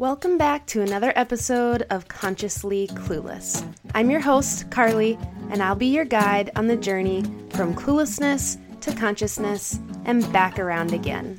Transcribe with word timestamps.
Welcome 0.00 0.38
back 0.38 0.64
to 0.68 0.80
another 0.80 1.12
episode 1.14 1.82
of 1.90 2.08
Consciously 2.08 2.86
Clueless. 2.86 3.62
I'm 3.94 4.08
your 4.08 4.20
host, 4.20 4.70
Carly, 4.70 5.18
and 5.50 5.62
I'll 5.62 5.74
be 5.74 5.88
your 5.88 6.06
guide 6.06 6.50
on 6.56 6.68
the 6.68 6.76
journey 6.78 7.22
from 7.50 7.74
cluelessness 7.74 8.56
to 8.80 8.94
consciousness 8.94 9.78
and 10.06 10.32
back 10.32 10.58
around 10.58 10.94
again. 10.94 11.36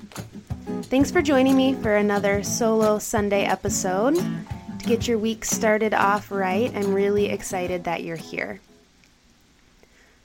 Thanks 0.83 1.09
for 1.09 1.23
joining 1.23 1.57
me 1.57 1.73
for 1.73 1.95
another 1.95 2.43
solo 2.43 2.99
Sunday 2.99 3.45
episode. 3.45 4.13
To 4.13 4.85
get 4.85 5.07
your 5.07 5.17
week 5.17 5.43
started 5.43 5.95
off 5.95 6.29
right, 6.29 6.71
I'm 6.75 6.93
really 6.93 7.29
excited 7.29 7.85
that 7.85 8.03
you're 8.03 8.15
here. 8.15 8.61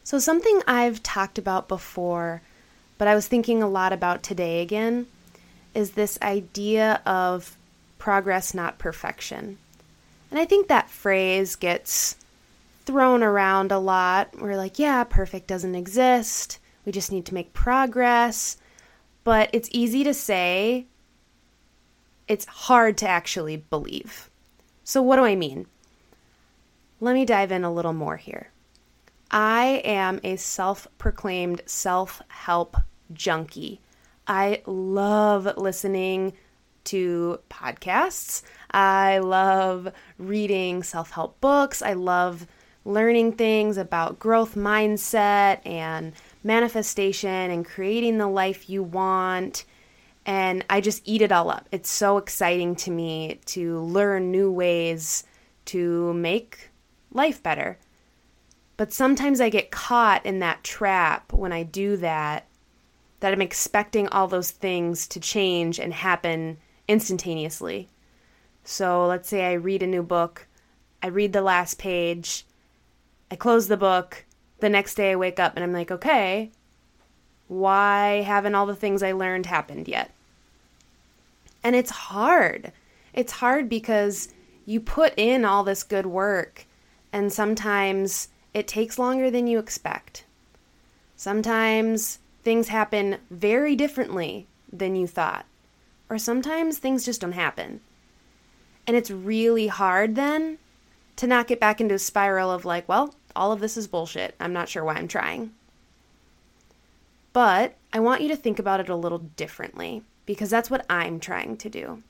So, 0.05 0.19
something 0.19 0.61
I've 0.67 1.03
talked 1.03 1.39
about 1.39 1.69
before, 1.69 2.43
but 2.99 3.09
I 3.09 3.15
was 3.15 3.29
thinking 3.29 3.63
a 3.63 3.67
lot 3.67 3.95
about 3.95 4.23
today 4.23 4.61
again, 4.61 5.07
is 5.73 5.93
this 5.93 6.19
idea 6.21 7.01
of 7.07 7.57
progress, 7.99 8.55
not 8.55 8.79
perfection. 8.79 9.59
And 10.31 10.41
I 10.41 10.45
think 10.45 10.69
that 10.69 10.91
phrase 10.91 11.57
gets 11.57 12.17
thrown 12.85 13.23
around 13.23 13.73
a 13.73 13.79
lot. 13.79 14.41
We're 14.41 14.57
like, 14.57 14.79
yeah, 14.79 15.05
perfect 15.05 15.47
doesn't 15.47 15.75
exist. 15.75 16.59
We 16.85 16.93
just 16.93 17.13
need 17.13 17.27
to 17.27 17.35
make 17.35 17.53
progress. 17.53 18.57
But 19.25 19.51
it's 19.53 19.69
easy 19.73 20.05
to 20.05 20.15
say, 20.15 20.87
it's 22.29 22.45
hard 22.47 22.97
to 22.99 23.09
actually 23.09 23.57
believe. 23.57 24.31
So, 24.85 25.03
what 25.03 25.17
do 25.17 25.25
I 25.25 25.35
mean? 25.35 25.67
Let 27.01 27.15
me 27.15 27.25
dive 27.25 27.53
in 27.53 27.65
a 27.65 27.73
little 27.73 27.93
more 27.93 28.17
here. 28.17 28.51
I 29.31 29.83
am 29.85 30.21
a 30.23 30.37
self 30.37 30.87
proclaimed 30.99 31.63
self 31.67 32.23
help 32.29 32.77
junkie. 33.13 33.81
I 34.27 34.63
love 34.67 35.57
listening 35.57 36.33
to 36.87 37.41
podcasts. 37.51 38.43
I 38.71 39.19
love 39.19 39.89
reading 40.19 40.83
self 40.83 41.11
help 41.11 41.41
books. 41.41 41.83
I 41.83 41.93
love 41.93 42.47
learning 42.85 43.33
things 43.33 43.77
about 43.77 44.19
growth 44.19 44.55
mindset 44.55 45.61
and 45.67 46.13
manifestation 46.45 47.51
and 47.51 47.67
creating 47.67 48.19
the 48.19 48.29
life 48.29 48.71
you 48.71 48.83
want. 48.83 49.65
And 50.25 50.65
I 50.71 50.81
just 50.81 51.03
eat 51.05 51.23
it 51.23 51.33
all 51.33 51.51
up. 51.51 51.69
It's 51.71 51.91
so 51.91 52.17
exciting 52.17 52.77
to 52.77 52.91
me 52.91 53.41
to 53.47 53.81
learn 53.81 54.31
new 54.31 54.51
ways 54.51 55.25
to 55.67 56.13
make 56.15 56.71
life 57.13 57.43
better. 57.43 57.79
But 58.77 58.93
sometimes 58.93 59.41
I 59.41 59.49
get 59.49 59.71
caught 59.71 60.25
in 60.27 60.41
that 60.41 60.63
trap 60.63 61.33
when 61.33 61.53
I 61.53 61.63
do 61.63 61.97
that, 61.99 62.47
that 63.21 63.33
I'm 63.33 63.43
expecting 63.43 64.07
all 64.09 64.29
those 64.29 64.51
things 64.51 65.07
to 65.09 65.21
change 65.21 65.81
and 65.81 65.93
happen 65.95 66.59
instantaneously. 66.89 67.89
So 68.65 69.07
let's 69.07 69.29
say 69.29 69.47
I 69.47 69.55
read 69.55 69.83
a 69.83 69.87
new 69.87 70.03
book, 70.03 70.47
I 71.03 71.09
read 71.09 71.33
the 71.33 71.43
last 71.43 71.79
page, 71.79 72.45
I 73.31 73.37
close 73.37 73.69
the 73.69 73.77
book, 73.77 74.25
the 74.61 74.69
next 74.69 74.95
day 74.95 75.13
I 75.13 75.17
wake 75.17 75.39
up 75.39 75.55
and 75.55 75.63
I'm 75.63 75.73
like, 75.73 75.91
okay, 75.91 76.51
why 77.49 78.23
haven't 78.23 78.55
all 78.55 78.67
the 78.67 78.75
things 78.75 79.03
I 79.03 79.13
learned 79.13 79.47
happened 79.47 79.89
yet? 79.89 80.11
And 81.63 81.77
it's 81.77 81.91
hard. 81.91 82.73
It's 83.13 83.33
hard 83.33 83.69
because 83.69 84.29
you 84.65 84.81
put 84.81 85.15
in 85.17 85.45
all 85.45 85.65
this 85.65 85.83
good 85.83 86.07
work 86.07 86.67
and 87.13 87.33
sometimes 87.33 88.29
it 88.53 88.67
takes 88.67 88.99
longer 88.99 89.31
than 89.31 89.47
you 89.47 89.59
expect. 89.59 90.25
Sometimes 91.17 92.19
things 92.43 92.69
happen 92.69 93.19
very 93.31 93.75
differently 93.75 94.47
than 94.73 94.97
you 94.97 95.07
thought. 95.07 95.47
Or 96.09 96.19
sometimes 96.19 96.79
things 96.79 97.05
just 97.05 97.21
don't 97.21 97.33
happen. 97.33 97.81
And 98.87 98.97
it's 98.97 99.11
really 99.11 99.67
hard 99.67 100.15
then 100.15 100.59
to 101.17 101.27
not 101.27 101.49
get 101.49 101.61
back 101.61 101.81
into 101.81 101.95
a 101.95 101.99
spiral 101.99 102.51
of 102.51 102.65
like, 102.65 102.89
well, 102.89 103.15
all 103.35 103.53
of 103.53 103.61
this 103.61 103.77
is 103.77 103.89
bullshit. 103.89 104.35
I'm 104.39 104.53
not 104.53 104.69
sure 104.69 104.85
why 104.85 104.95
I'm 104.95 105.09
trying. 105.09 105.53
But 107.33 107.75
I 107.93 108.01
want 108.01 108.23
you 108.23 108.29
to 108.29 108.37
think 108.37 108.59
about 108.59 108.81
it 108.81 108.89
a 108.89 108.97
little 108.97 109.19
differently 109.19 110.03
because 110.25 110.51
that's 110.51 110.71
what 110.71 110.87
I'm 110.89 111.21
trying 111.21 111.57
to 111.59 111.69
do. 111.69 112.03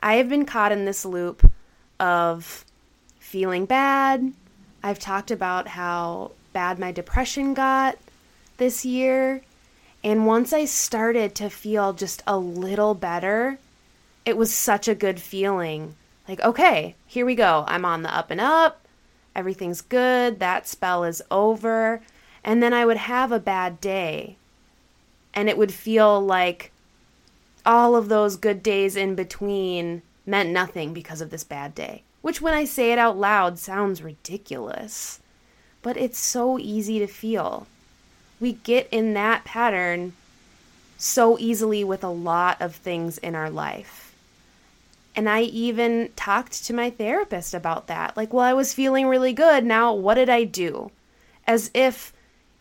I 0.00 0.16
have 0.16 0.28
been 0.28 0.44
caught 0.44 0.72
in 0.72 0.84
this 0.84 1.04
loop 1.04 1.50
of 1.98 2.64
feeling 3.18 3.66
bad, 3.66 4.32
I've 4.86 5.00
talked 5.00 5.32
about 5.32 5.66
how 5.66 6.30
bad 6.52 6.78
my 6.78 6.92
depression 6.92 7.54
got 7.54 7.98
this 8.56 8.84
year. 8.84 9.42
And 10.06 10.24
once 10.24 10.52
I 10.52 10.64
started 10.66 11.34
to 11.34 11.50
feel 11.50 11.92
just 11.92 12.22
a 12.26 12.38
little 12.38 12.94
better, 12.94 13.58
it 14.24 14.36
was 14.36 14.54
such 14.54 14.86
a 14.86 14.94
good 14.94 15.20
feeling. 15.20 15.96
Like, 16.28 16.40
okay, 16.40 16.94
here 17.06 17.26
we 17.26 17.34
go. 17.34 17.64
I'm 17.66 17.84
on 17.84 18.02
the 18.02 18.14
up 18.14 18.30
and 18.30 18.40
up. 18.40 18.86
Everything's 19.34 19.80
good. 19.80 20.38
That 20.38 20.66
spell 20.66 21.02
is 21.02 21.22
over. 21.30 22.00
And 22.44 22.62
then 22.62 22.72
I 22.72 22.86
would 22.86 22.96
have 22.96 23.32
a 23.32 23.40
bad 23.40 23.80
day. 23.80 24.36
And 25.34 25.48
it 25.48 25.58
would 25.58 25.74
feel 25.74 26.24
like 26.24 26.70
all 27.66 27.96
of 27.96 28.08
those 28.08 28.36
good 28.36 28.62
days 28.62 28.94
in 28.94 29.16
between 29.16 30.02
meant 30.24 30.50
nothing 30.50 30.94
because 30.94 31.20
of 31.20 31.30
this 31.30 31.44
bad 31.44 31.74
day 31.74 32.02
which 32.26 32.40
when 32.40 32.54
I 32.54 32.64
say 32.64 32.90
it 32.90 32.98
out 32.98 33.16
loud 33.16 33.56
sounds 33.56 34.02
ridiculous. 34.02 35.20
But 35.80 35.96
it's 35.96 36.18
so 36.18 36.58
easy 36.58 36.98
to 36.98 37.06
feel. 37.06 37.68
We 38.40 38.52
get 38.52 38.88
in 38.90 39.14
that 39.14 39.44
pattern 39.44 40.14
so 40.98 41.38
easily 41.38 41.84
with 41.84 42.02
a 42.04 42.08
lot 42.08 42.60
of 42.60 42.74
things 42.74 43.18
in 43.18 43.34
our 43.34 43.50
life. 43.50 44.14
And 45.14 45.28
I 45.28 45.42
even 45.42 46.10
talked 46.14 46.64
to 46.64 46.74
my 46.74 46.90
therapist 46.90 47.54
about 47.54 47.86
that. 47.86 48.16
Like, 48.16 48.32
well, 48.32 48.44
I 48.44 48.52
was 48.52 48.74
feeling 48.74 49.06
really 49.06 49.32
good. 49.32 49.64
Now, 49.64 49.94
what 49.94 50.14
did 50.14 50.28
I 50.28 50.44
do? 50.44 50.90
As 51.46 51.70
if 51.72 52.12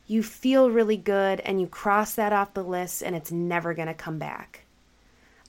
you 0.08 0.24
feel 0.24 0.70
really 0.70 0.98
good 0.98 1.42
and 1.42 1.60
you 1.60 1.68
cross 1.68 2.14
that 2.16 2.32
off 2.32 2.54
the 2.54 2.64
list 2.64 3.02
and 3.02 3.16
it's 3.16 3.32
never 3.32 3.74
going 3.74 3.88
to 3.88 3.94
come 3.94 4.18
back. 4.18 4.62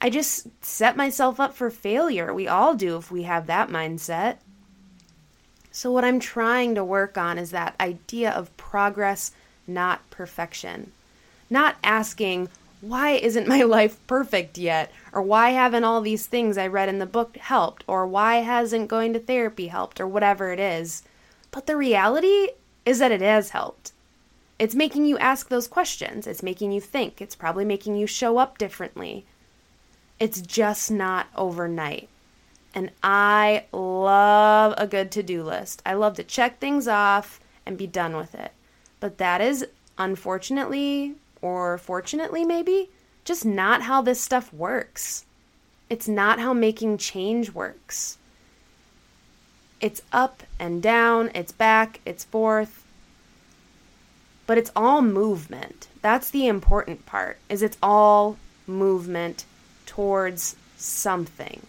I 0.01 0.11
just 0.11 0.49
set 0.63 0.97
myself 0.97 1.39
up 1.41 1.55
for 1.55 1.71
failure. 1.71 2.35
We 2.35 2.49
all 2.49 2.75
do 2.75 2.97
if 2.97 3.11
we 3.11 3.23
have 3.23 3.47
that 3.47 3.69
mindset. 3.69 4.39
So, 5.71 5.93
what 5.93 6.05
I'm 6.05 6.21
trying 6.21 6.75
to 6.75 6.85
work 6.85 7.19
on 7.19 7.39
is 7.39 7.51
that 7.51 7.75
idea 7.79 8.31
of 8.31 8.55
progress, 8.57 9.31
not 9.67 10.09
perfection. 10.11 10.93
Not 11.49 11.77
asking, 11.83 12.49
why 12.81 13.13
isn't 13.13 13.49
my 13.49 13.63
life 13.77 13.99
perfect 14.07 14.59
yet? 14.59 14.93
Or 15.13 15.23
why 15.23 15.51
haven't 15.51 15.85
all 15.85 16.01
these 16.01 16.27
things 16.27 16.59
I 16.59 16.67
read 16.67 16.89
in 16.89 16.99
the 16.99 17.07
book 17.07 17.37
helped? 17.37 17.85
Or 17.87 18.07
why 18.07 18.37
hasn't 18.37 18.89
going 18.89 19.13
to 19.13 19.19
therapy 19.19 19.69
helped? 19.69 20.01
Or 20.01 20.07
whatever 20.07 20.53
it 20.53 20.61
is. 20.61 21.03
But 21.51 21.67
the 21.67 21.77
reality 21.77 22.49
is 22.85 22.99
that 22.99 23.13
it 23.13 23.21
has 23.21 23.51
helped. 23.51 23.93
It's 24.59 24.75
making 24.75 25.05
you 25.05 25.19
ask 25.19 25.49
those 25.49 25.69
questions. 25.69 26.27
It's 26.27 26.43
making 26.43 26.73
you 26.73 26.81
think. 26.81 27.21
It's 27.21 27.35
probably 27.35 27.65
making 27.65 27.97
you 27.97 28.07
show 28.07 28.39
up 28.39 28.59
differently. 28.59 29.27
It's 30.19 30.41
just 30.41 30.91
not 30.91 31.27
overnight. 31.37 32.09
And 32.75 32.91
I 33.03 33.65
love 33.73 34.75
a 34.77 34.87
good 34.87 35.11
to 35.13 35.23
do 35.23 35.43
list. 35.43 35.83
I 35.85 35.95
love 35.95 36.15
to 36.17 36.25
check 36.25 36.59
things 36.59 36.89
off 36.89 37.41
and 37.65 37.77
be 37.77 37.87
done 37.87 38.17
with 38.17 38.35
it. 38.35 38.53
But 39.07 39.19
that 39.19 39.41
is 39.41 39.65
unfortunately, 39.99 41.15
or 41.41 41.79
fortunately 41.79 42.45
maybe, 42.45 42.91
just 43.25 43.45
not 43.45 43.83
how 43.83 44.03
this 44.03 44.21
stuff 44.21 44.53
works. 44.53 45.25
It's 45.89 46.09
not 46.09 46.41
how 46.41 46.53
making 46.53 46.99
change 46.99 47.53
works. 47.53 48.19
It's 49.81 50.03
up 50.13 50.43
and 50.59 50.83
down, 50.83 51.31
it's 51.37 51.53
back, 51.53 52.01
it's 52.05 52.25
forth. 52.25 52.85
But 54.45 54.59
it's 54.59 54.73
all 54.75 55.03
movement. 55.03 55.87
That's 56.03 56.31
the 56.31 56.49
important 56.49 57.07
part. 57.07 57.39
Is 57.49 57.63
it's 57.63 57.79
all 57.81 58.39
movement 58.67 59.45
towards 59.87 60.57
something. 60.77 61.65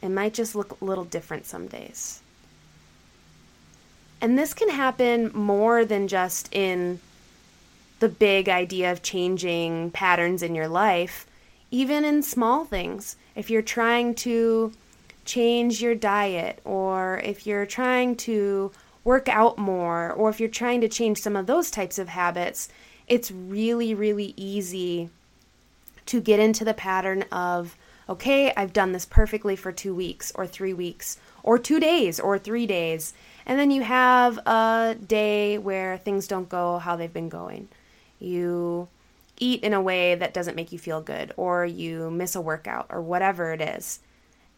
It 0.00 0.10
might 0.10 0.34
just 0.34 0.54
look 0.54 0.80
a 0.80 0.84
little 0.84 1.06
different 1.06 1.46
some 1.46 1.66
days. 1.66 2.22
And 4.20 4.38
this 4.38 4.52
can 4.52 4.68
happen 4.68 5.30
more 5.32 5.84
than 5.84 6.06
just 6.06 6.54
in 6.54 7.00
the 8.00 8.08
big 8.08 8.48
idea 8.48 8.92
of 8.92 9.02
changing 9.02 9.90
patterns 9.92 10.42
in 10.42 10.54
your 10.54 10.68
life, 10.68 11.26
even 11.70 12.04
in 12.04 12.22
small 12.22 12.64
things. 12.64 13.16
If 13.34 13.50
you're 13.50 13.62
trying 13.62 14.14
to 14.16 14.72
change 15.24 15.80
your 15.80 15.94
diet, 15.94 16.60
or 16.64 17.20
if 17.24 17.46
you're 17.46 17.66
trying 17.66 18.16
to 18.16 18.72
work 19.04 19.28
out 19.28 19.58
more, 19.58 20.10
or 20.12 20.28
if 20.28 20.40
you're 20.40 20.48
trying 20.48 20.80
to 20.80 20.88
change 20.88 21.18
some 21.18 21.36
of 21.36 21.46
those 21.46 21.70
types 21.70 21.98
of 21.98 22.08
habits, 22.08 22.68
it's 23.06 23.30
really, 23.30 23.94
really 23.94 24.34
easy 24.36 25.10
to 26.06 26.20
get 26.20 26.40
into 26.40 26.64
the 26.64 26.74
pattern 26.74 27.22
of, 27.30 27.76
okay, 28.08 28.52
I've 28.56 28.72
done 28.72 28.92
this 28.92 29.06
perfectly 29.06 29.56
for 29.56 29.72
two 29.72 29.94
weeks 29.94 30.32
or 30.34 30.46
three 30.46 30.74
weeks 30.74 31.18
or 31.42 31.58
two 31.58 31.80
days 31.80 32.18
or 32.18 32.38
three 32.38 32.66
days. 32.66 33.14
And 33.46 33.58
then 33.58 33.70
you 33.70 33.82
have 33.82 34.38
a 34.38 34.96
day 35.06 35.58
where 35.58 35.98
things 35.98 36.26
don't 36.26 36.48
go 36.48 36.78
how 36.78 36.96
they've 36.96 37.12
been 37.12 37.28
going. 37.28 37.68
You 38.18 38.88
eat 39.38 39.62
in 39.62 39.72
a 39.72 39.80
way 39.80 40.14
that 40.14 40.34
doesn't 40.34 40.56
make 40.56 40.72
you 40.72 40.78
feel 40.78 41.00
good, 41.00 41.32
or 41.36 41.64
you 41.64 42.10
miss 42.10 42.34
a 42.34 42.40
workout, 42.40 42.86
or 42.90 43.00
whatever 43.00 43.52
it 43.52 43.60
is. 43.60 44.00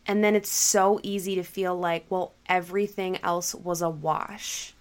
And 0.06 0.24
then 0.24 0.34
it's 0.34 0.50
so 0.50 0.98
easy 1.02 1.36
to 1.36 1.44
feel 1.44 1.76
like, 1.76 2.04
well, 2.10 2.32
everything 2.48 3.18
else 3.22 3.54
was 3.54 3.80
a 3.80 3.88
wash. 3.88 4.74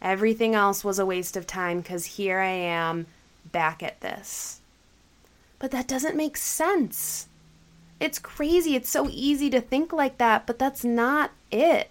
Everything 0.00 0.54
else 0.54 0.82
was 0.82 0.98
a 0.98 1.06
waste 1.06 1.36
of 1.36 1.46
time 1.46 1.78
because 1.80 2.04
here 2.06 2.38
I 2.38 2.48
am 2.48 3.06
back 3.52 3.82
at 3.82 4.00
this. 4.00 4.60
But 5.58 5.70
that 5.70 5.88
doesn't 5.88 6.16
make 6.16 6.36
sense. 6.36 7.28
It's 8.00 8.18
crazy. 8.18 8.74
It's 8.76 8.90
so 8.90 9.08
easy 9.10 9.48
to 9.50 9.60
think 9.60 9.92
like 9.92 10.18
that, 10.18 10.46
but 10.46 10.58
that's 10.58 10.84
not 10.84 11.30
it. 11.50 11.90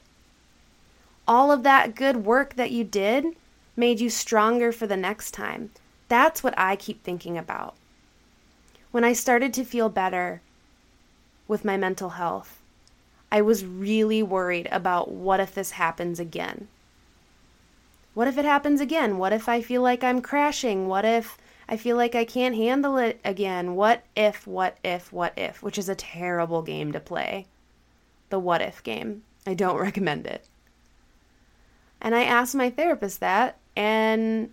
All 1.27 1.51
of 1.51 1.63
that 1.63 1.95
good 1.95 2.25
work 2.25 2.55
that 2.55 2.71
you 2.71 2.83
did 2.83 3.25
made 3.75 3.99
you 3.99 4.09
stronger 4.09 4.71
for 4.71 4.87
the 4.87 4.97
next 4.97 5.31
time. 5.31 5.71
That's 6.09 6.43
what 6.43 6.53
I 6.57 6.75
keep 6.75 7.03
thinking 7.03 7.37
about. 7.37 7.75
When 8.91 9.03
I 9.03 9.13
started 9.13 9.53
to 9.53 9.63
feel 9.63 9.89
better 9.89 10.41
with 11.47 11.65
my 11.65 11.77
mental 11.77 12.09
health, 12.09 12.61
I 13.31 13.41
was 13.41 13.65
really 13.65 14.21
worried 14.21 14.67
about 14.71 15.09
what 15.09 15.39
if 15.39 15.55
this 15.55 15.71
happens 15.71 16.19
again? 16.19 16.67
What 18.13 18.27
if 18.27 18.37
it 18.37 18.45
happens 18.45 18.79
again? 18.79 19.17
What 19.17 19.33
if 19.33 19.49
I 19.49 19.61
feel 19.61 19.81
like 19.81 20.03
I'm 20.03 20.21
crashing? 20.21 20.87
What 20.87 21.03
if 21.03 21.37
I 21.67 21.77
feel 21.77 21.97
like 21.97 22.13
I 22.13 22.25
can't 22.25 22.53
handle 22.55 22.97
it 22.97 23.19
again? 23.25 23.75
What 23.75 24.03
if, 24.15 24.45
what 24.45 24.77
if, 24.83 25.11
what 25.11 25.33
if? 25.35 25.63
Which 25.63 25.79
is 25.79 25.89
a 25.89 25.95
terrible 25.95 26.61
game 26.61 26.91
to 26.91 26.99
play. 26.99 27.47
The 28.29 28.37
what 28.37 28.61
if 28.61 28.83
game. 28.83 29.23
I 29.47 29.55
don't 29.55 29.77
recommend 29.81 30.27
it. 30.27 30.45
And 32.03 32.13
I 32.13 32.25
asked 32.25 32.53
my 32.53 32.69
therapist 32.69 33.21
that, 33.21 33.57
and 33.75 34.51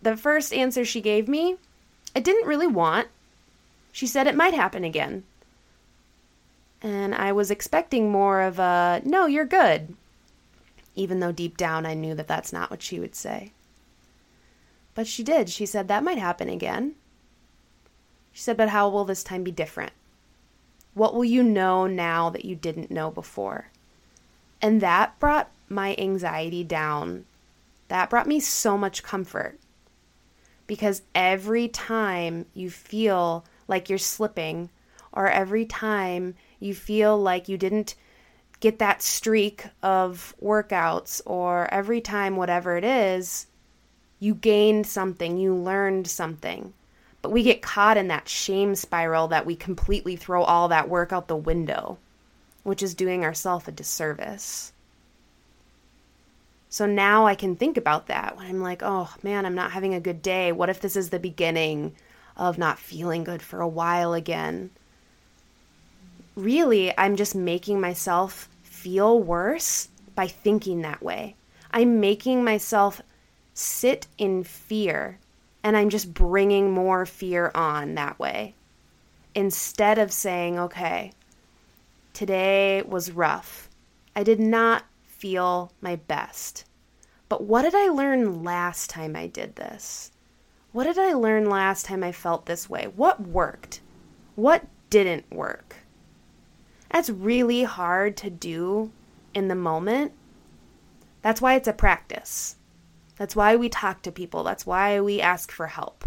the 0.00 0.16
first 0.16 0.54
answer 0.54 0.84
she 0.84 1.00
gave 1.00 1.28
me, 1.28 1.56
I 2.14 2.20
didn't 2.20 2.46
really 2.46 2.68
want. 2.68 3.08
She 3.92 4.06
said 4.06 4.26
it 4.26 4.36
might 4.36 4.54
happen 4.54 4.84
again. 4.84 5.24
And 6.80 7.14
I 7.14 7.32
was 7.32 7.50
expecting 7.50 8.10
more 8.10 8.40
of 8.40 8.58
a, 8.58 9.02
no, 9.04 9.26
you're 9.26 9.44
good. 9.44 9.94
Even 10.94 11.20
though 11.20 11.32
deep 11.32 11.56
down 11.56 11.84
I 11.84 11.94
knew 11.94 12.14
that 12.14 12.28
that's 12.28 12.52
not 12.52 12.70
what 12.70 12.82
she 12.82 13.00
would 13.00 13.14
say. 13.14 13.52
But 14.94 15.06
she 15.06 15.22
did. 15.22 15.50
She 15.50 15.66
said 15.66 15.88
that 15.88 16.04
might 16.04 16.18
happen 16.18 16.48
again. 16.48 16.94
She 18.32 18.42
said, 18.42 18.56
but 18.56 18.68
how 18.68 18.88
will 18.88 19.04
this 19.04 19.24
time 19.24 19.42
be 19.42 19.50
different? 19.50 19.92
What 20.94 21.14
will 21.14 21.24
you 21.24 21.42
know 21.42 21.86
now 21.86 22.30
that 22.30 22.44
you 22.44 22.54
didn't 22.54 22.90
know 22.90 23.10
before? 23.10 23.70
And 24.62 24.80
that 24.80 25.18
brought 25.18 25.50
my 25.68 25.94
anxiety 25.98 26.64
down. 26.64 27.24
That 27.88 28.10
brought 28.10 28.26
me 28.26 28.40
so 28.40 28.76
much 28.76 29.02
comfort. 29.02 29.58
Because 30.66 31.02
every 31.14 31.68
time 31.68 32.46
you 32.54 32.70
feel 32.70 33.44
like 33.66 33.88
you're 33.88 33.98
slipping, 33.98 34.70
or 35.12 35.28
every 35.28 35.66
time 35.66 36.34
you 36.60 36.74
feel 36.74 37.20
like 37.20 37.48
you 37.48 37.56
didn't 37.56 37.94
get 38.60 38.78
that 38.78 39.02
streak 39.02 39.64
of 39.82 40.34
workouts, 40.42 41.20
or 41.24 41.72
every 41.72 42.00
time, 42.00 42.36
whatever 42.36 42.76
it 42.76 42.84
is, 42.84 43.46
you 44.20 44.34
gained 44.34 44.86
something, 44.86 45.38
you 45.38 45.54
learned 45.54 46.06
something. 46.06 46.72
But 47.22 47.32
we 47.32 47.42
get 47.42 47.62
caught 47.62 47.96
in 47.96 48.08
that 48.08 48.28
shame 48.28 48.74
spiral 48.74 49.28
that 49.28 49.46
we 49.46 49.56
completely 49.56 50.16
throw 50.16 50.42
all 50.42 50.68
that 50.68 50.88
work 50.88 51.12
out 51.12 51.26
the 51.26 51.36
window, 51.36 51.98
which 52.62 52.82
is 52.82 52.94
doing 52.94 53.24
ourselves 53.24 53.68
a 53.68 53.72
disservice. 53.72 54.72
So 56.68 56.86
now 56.86 57.26
I 57.26 57.34
can 57.34 57.56
think 57.56 57.76
about 57.76 58.06
that 58.06 58.36
when 58.36 58.46
I'm 58.46 58.60
like, 58.60 58.82
oh 58.82 59.12
man, 59.22 59.44
I'm 59.44 59.56
not 59.56 59.72
having 59.72 59.92
a 59.92 60.00
good 60.00 60.22
day. 60.22 60.52
What 60.52 60.70
if 60.70 60.80
this 60.80 60.94
is 60.94 61.10
the 61.10 61.18
beginning 61.18 61.94
of 62.36 62.58
not 62.58 62.78
feeling 62.78 63.24
good 63.24 63.42
for 63.42 63.60
a 63.60 63.68
while 63.68 64.14
again? 64.14 64.70
Really, 66.36 66.96
I'm 66.96 67.16
just 67.16 67.34
making 67.34 67.80
myself 67.80 68.48
feel 68.62 69.20
worse 69.20 69.88
by 70.14 70.28
thinking 70.28 70.82
that 70.82 71.02
way. 71.02 71.34
I'm 71.72 71.98
making 72.00 72.44
myself 72.44 73.02
sit 73.52 74.06
in 74.16 74.44
fear 74.44 75.18
and 75.62 75.76
I'm 75.76 75.90
just 75.90 76.14
bringing 76.14 76.70
more 76.70 77.04
fear 77.04 77.50
on 77.54 77.94
that 77.94 78.18
way. 78.18 78.54
Instead 79.34 79.98
of 79.98 80.12
saying, 80.12 80.58
okay, 80.58 81.12
today 82.12 82.82
was 82.82 83.12
rough. 83.12 83.68
I 84.14 84.22
did 84.22 84.40
not 84.40 84.84
feel 85.04 85.72
my 85.80 85.96
best. 85.96 86.64
But 87.28 87.44
what 87.44 87.62
did 87.62 87.74
I 87.74 87.88
learn 87.88 88.42
last 88.42 88.90
time 88.90 89.14
I 89.14 89.26
did 89.26 89.56
this? 89.56 90.10
What 90.72 90.84
did 90.84 90.98
I 90.98 91.12
learn 91.12 91.48
last 91.48 91.84
time 91.84 92.02
I 92.02 92.12
felt 92.12 92.46
this 92.46 92.68
way? 92.68 92.88
What 92.94 93.20
worked? 93.20 93.80
What 94.34 94.66
didn't 94.88 95.30
work? 95.32 95.76
That's 96.90 97.10
really 97.10 97.62
hard 97.64 98.16
to 98.18 98.30
do 98.30 98.90
in 99.34 99.48
the 99.48 99.54
moment. 99.54 100.12
That's 101.22 101.40
why 101.40 101.54
it's 101.54 101.68
a 101.68 101.72
practice. 101.72 102.56
That's 103.16 103.36
why 103.36 103.56
we 103.56 103.68
talk 103.68 104.02
to 104.02 104.12
people. 104.12 104.42
That's 104.42 104.66
why 104.66 105.00
we 105.00 105.20
ask 105.20 105.52
for 105.52 105.66
help. 105.66 106.04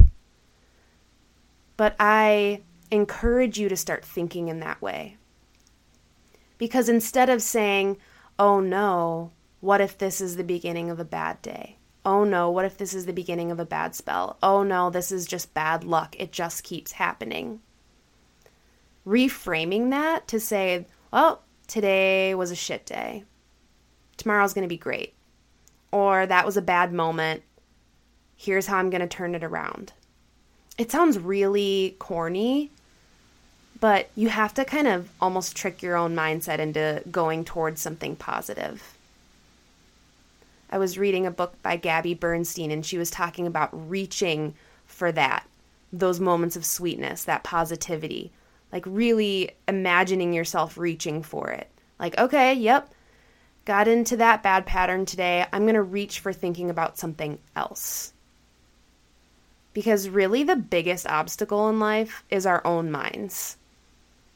But 1.78 1.96
I 2.00 2.62
encourage 2.92 3.58
you 3.60 3.70
to 3.70 3.78
start 3.78 4.04
thinking 4.04 4.48
in 4.50 4.60
that 4.62 4.82
way. 4.82 5.18
Because 6.58 6.90
instead 6.90 7.30
of 7.30 7.42
saying, 7.42 7.98
oh 8.40 8.60
no, 8.60 9.32
what 9.60 9.82
if 9.82 9.98
this 9.98 10.22
is 10.22 10.36
the 10.36 10.44
beginning 10.44 10.90
of 10.90 11.00
a 11.00 11.06
bad 11.06 11.42
day? 11.42 11.78
Oh 12.06 12.24
no, 12.24 12.50
what 12.52 12.66
if 12.66 12.78
this 12.78 12.94
is 12.94 13.06
the 13.06 13.14
beginning 13.14 13.52
of 13.52 13.60
a 13.60 13.66
bad 13.66 13.96
spell? 13.96 14.38
Oh 14.44 14.64
no, 14.64 14.90
this 14.90 15.12
is 15.12 15.26
just 15.26 15.54
bad 15.54 15.84
luck. 15.84 16.16
It 16.20 16.32
just 16.32 16.64
keeps 16.64 16.94
happening. 16.94 17.62
Reframing 19.08 19.90
that 19.92 20.28
to 20.30 20.40
say, 20.40 20.86
well, 21.12 21.44
today 21.68 22.36
was 22.36 22.52
a 22.52 22.56
shit 22.56 22.86
day. 22.86 23.24
Tomorrow's 24.18 24.54
going 24.54 24.64
to 24.64 24.70
be 24.70 24.78
great 24.78 25.14
or 25.94 26.26
that 26.26 26.46
was 26.46 26.58
a 26.58 26.62
bad 26.62 26.92
moment. 26.92 27.44
Here's 28.36 28.66
how 28.66 28.78
I'm 28.78 28.90
going 28.90 29.02
to 29.02 29.08
turn 29.08 29.36
it 29.36 29.44
around. 29.44 29.94
It 30.76 30.92
sounds 30.92 31.20
really 31.20 31.96
corny, 32.00 32.72
but 33.84 34.08
you 34.16 34.30
have 34.30 34.54
to 34.54 34.64
kind 34.64 34.88
of 34.88 35.10
almost 35.20 35.58
trick 35.58 35.82
your 35.82 35.98
own 35.98 36.16
mindset 36.16 36.60
into 36.60 37.04
going 37.12 37.44
towards 37.44 37.82
something 37.82 38.16
positive. 38.16 38.98
I 40.70 40.78
was 40.78 40.98
reading 40.98 41.26
a 41.26 41.32
book 41.32 41.62
by 41.62 41.76
Gabby 41.76 42.14
Bernstein, 42.14 42.72
and 42.72 42.86
she 42.86 42.98
was 42.98 43.12
talking 43.12 43.46
about 43.46 43.90
reaching 43.90 44.54
for 44.88 45.12
that, 45.12 45.46
those 45.92 46.22
moments 46.22 46.56
of 46.56 46.64
sweetness, 46.64 47.26
that 47.26 47.44
positivity, 47.44 48.32
like 48.72 48.86
really 48.88 49.52
imagining 49.68 50.32
yourself 50.32 50.78
reaching 50.78 51.22
for 51.22 51.50
it. 51.50 51.68
Like, 52.00 52.18
okay, 52.18 52.54
yep, 52.54 52.90
got 53.66 53.90
into 53.90 54.16
that 54.16 54.42
bad 54.42 54.66
pattern 54.66 55.06
today. 55.06 55.46
I'm 55.52 55.64
going 55.64 55.76
to 55.76 55.82
reach 55.82 56.22
for 56.22 56.32
thinking 56.32 56.70
about 56.70 56.98
something 56.98 57.38
else. 57.54 58.14
Because 59.74 60.08
really, 60.08 60.44
the 60.44 60.56
biggest 60.56 61.06
obstacle 61.06 61.68
in 61.68 61.82
life 61.82 62.24
is 62.30 62.46
our 62.46 62.66
own 62.66 62.90
minds. 62.90 63.58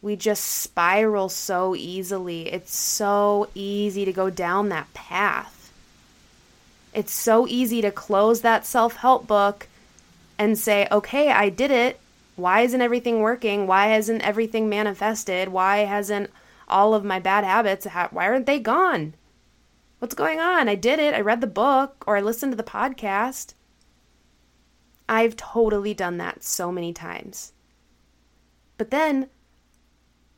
We 0.01 0.16
just 0.16 0.44
spiral 0.44 1.30
so 1.30 1.75
easily. 1.75 2.51
It's 2.54 2.75
so 2.75 3.50
easy 3.56 4.06
to 4.06 4.13
go 4.13 4.30
down 4.30 4.70
that 4.70 4.94
path. 4.94 5.72
It's 6.94 7.12
so 7.12 7.48
easy 7.48 7.82
to 7.82 7.92
close 7.92 8.42
that 8.42 8.66
self 8.66 8.98
help 8.98 9.27
book 9.27 9.68
and 10.38 10.58
say, 10.58 10.88
okay, 10.92 11.32
I 11.32 11.50
did 11.50 11.72
it. 11.72 12.00
Why 12.36 12.62
isn't 12.62 12.82
everything 12.82 13.22
working? 13.22 13.66
Why 13.66 13.88
hasn't 13.88 14.22
everything 14.22 14.70
manifested? 14.70 15.50
Why 15.50 15.80
hasn't 15.80 16.30
all 16.68 16.94
of 16.94 17.04
my 17.04 17.20
bad 17.20 17.44
habits, 17.44 17.88
why 18.12 18.27
aren't 18.27 18.46
they 18.46 18.60
gone? 18.60 19.13
What's 20.00 20.16
going 20.16 20.39
on? 20.39 20.70
I 20.70 20.75
did 20.75 21.00
it. 21.00 21.13
I 21.13 21.22
read 21.22 21.42
the 21.42 21.48
book 21.48 22.04
or 22.06 22.18
I 22.18 22.22
listened 22.22 22.51
to 22.51 22.56
the 22.56 22.63
podcast. 22.63 23.54
I've 25.10 25.36
totally 25.36 25.94
done 25.94 26.18
that 26.18 26.44
so 26.44 26.72
many 26.72 26.94
times. 26.94 27.54
But 28.77 28.92
then 28.92 29.30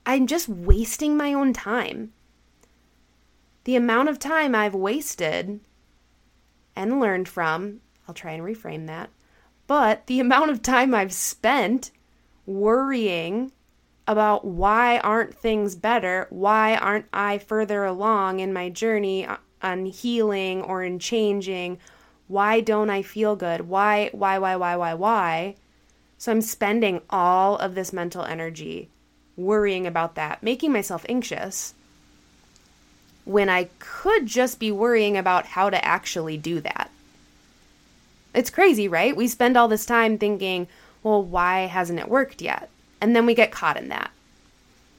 I'm 0.09 0.25
just 0.25 0.49
wasting 0.49 1.15
my 1.15 1.33
own 1.33 1.53
time. 1.53 2.13
The 3.65 3.75
amount 3.75 4.09
of 4.09 4.17
time 4.17 4.55
I've 4.55 4.73
wasted 4.73 5.59
and 6.75 6.99
learned 6.99 7.29
from, 7.29 7.81
I'll 8.07 8.15
try 8.15 8.31
and 8.31 8.43
reframe 8.43 8.87
that, 8.87 9.11
but 9.67 10.07
the 10.07 10.19
amount 10.25 10.49
of 10.49 10.63
time 10.63 10.95
I've 10.95 11.13
spent 11.13 11.91
worrying 12.47 13.51
about 14.07 14.45
why 14.45 14.97
aren't 14.97 15.35
things 15.35 15.75
better? 15.75 16.25
Why 16.31 16.75
aren't 16.75 17.05
I 17.13 17.37
further 17.37 17.83
along 17.83 18.39
in 18.39 18.51
my 18.51 18.69
journey 18.69 19.27
on 19.61 19.85
healing 19.85 20.63
or 20.63 20.83
in 20.83 20.97
changing? 20.97 21.77
Why 22.27 22.61
don't 22.61 22.89
I 22.89 23.03
feel 23.03 23.35
good? 23.35 23.61
Why, 23.61 24.09
why, 24.11 24.39
why, 24.39 24.55
why, 24.55 24.75
why, 24.75 24.95
why? 24.95 25.55
So 26.17 26.31
I'm 26.31 26.41
spending 26.41 27.01
all 27.11 27.57
of 27.57 27.75
this 27.75 27.93
mental 27.93 28.23
energy 28.23 28.89
worrying 29.39 29.87
about 29.87 30.15
that, 30.15 30.43
making 30.43 30.71
myself 30.71 31.05
anxious 31.07 31.73
when 33.25 33.49
I 33.49 33.69
could 33.79 34.25
just 34.25 34.59
be 34.59 34.71
worrying 34.71 35.17
about 35.17 35.45
how 35.45 35.69
to 35.69 35.85
actually 35.85 36.37
do 36.37 36.59
that. 36.61 36.89
It's 38.33 38.49
crazy, 38.49 38.87
right? 38.87 39.15
We 39.15 39.27
spend 39.27 39.57
all 39.57 39.67
this 39.67 39.85
time 39.85 40.17
thinking, 40.17 40.67
well, 41.03 41.23
why 41.23 41.61
hasn't 41.61 41.99
it 41.99 42.09
worked 42.09 42.41
yet? 42.41 42.69
And 43.01 43.15
then 43.15 43.25
we 43.25 43.33
get 43.33 43.51
caught 43.51 43.77
in 43.77 43.89
that. 43.89 44.11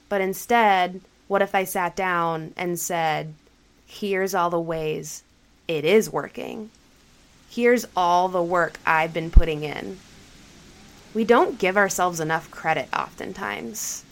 But 0.09 0.21
instead, 0.21 1.01
What 1.31 1.43
if 1.43 1.55
I 1.55 1.63
sat 1.63 1.95
down 1.95 2.55
and 2.57 2.77
said, 2.77 3.35
here's 3.87 4.35
all 4.35 4.51
the 4.51 4.59
ways 4.59 5.23
it 5.69 5.85
is 5.85 6.11
working? 6.11 6.71
Here's 7.49 7.87
all 7.97 8.27
the 8.29 8.43
work 8.43 8.81
I've 8.85 9.15
been 9.15 9.31
putting 9.31 9.63
in. 9.63 10.01
We 11.15 11.23
don't 11.23 11.57
give 11.57 11.77
ourselves 11.77 12.19
enough 12.19 12.51
credit 12.51 12.89
oftentimes. 12.93 14.05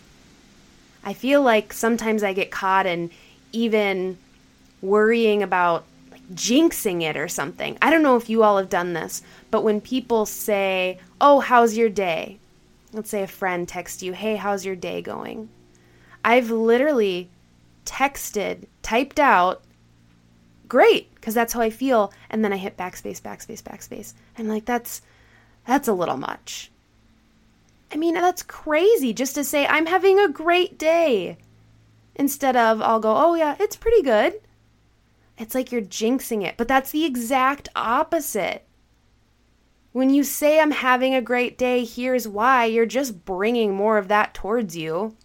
I 1.09 1.15
feel 1.15 1.41
like 1.41 1.73
sometimes 1.73 2.23
I 2.23 2.35
get 2.35 2.51
caught 2.51 2.85
in 2.85 3.11
even 3.51 4.19
worrying 4.83 5.43
about 5.43 5.87
like 6.11 6.21
jinxing 6.35 7.01
it 7.01 7.17
or 7.17 7.29
something. 7.29 7.79
I 7.81 7.89
don't 7.89 8.03
know 8.03 8.19
if 8.19 8.29
you 8.29 8.43
all 8.43 8.59
have 8.59 8.69
done 8.69 8.93
this, 8.93 9.23
but 9.51 9.65
when 9.65 9.81
people 9.81 10.27
say, 10.27 10.99
Oh, 11.19 11.41
how's 11.41 11.79
your 11.79 11.89
day? 11.89 12.39
Let's 12.93 13.09
say 13.09 13.23
a 13.23 13.27
friend 13.27 13.67
texts 13.67 14.03
you, 14.03 14.13
Hey, 14.13 14.37
how's 14.37 14.67
your 14.67 14.77
day 14.77 15.01
going? 15.01 15.49
I've 16.23 16.51
literally 16.51 17.31
texted, 17.87 18.67
typed 18.83 19.19
out, 19.19 19.63
Great, 20.69 21.15
because 21.15 21.33
that's 21.33 21.55
how 21.55 21.63
I 21.63 21.71
feel. 21.71 22.13
And 22.29 22.45
then 22.45 22.53
I 22.53 22.59
hit 22.59 22.77
backspace, 22.77 23.23
backspace, 23.23 23.63
backspace. 23.63 24.13
And 24.37 24.47
like, 24.47 24.67
that's. 24.67 25.01
That's 25.67 25.89
a 25.89 25.95
little 25.95 26.19
much. 26.19 26.71
I 27.91 27.97
mean, 27.97 28.15
that's 28.15 28.43
crazy 28.43 29.13
just 29.13 29.35
to 29.37 29.45
say, 29.45 29.67
I'm 29.67 29.87
having 29.87 30.19
a 30.19 30.29
great 30.29 30.79
day. 30.79 31.39
Instead 32.15 32.57
of, 32.57 32.83
I'll 32.83 33.01
go, 33.01 33.15
oh 33.17 33.35
yeah, 33.35 33.57
it's 33.59 33.77
pretty 33.77 34.03
good. 34.03 34.41
It's 35.39 35.55
like 35.55 35.71
you're 35.71 35.81
jinxing 35.81 36.45
it. 36.45 36.57
But 36.57 36.69
that's 36.69 36.91
the 36.91 37.05
exact 37.05 37.69
opposite. 37.77 38.65
When 39.93 40.11
you 40.11 40.23
say, 40.23 40.61
I'm 40.61 40.73
having 40.73 41.15
a 41.15 41.23
great 41.23 41.57
day, 41.57 41.85
here's 41.85 42.29
why, 42.29 42.67
you're 42.67 42.87
just 42.87 43.25
bringing 43.25 43.75
more 43.75 43.99
of 43.99 44.09
that 44.09 44.35
towards 44.35 44.77
you. 44.77 45.17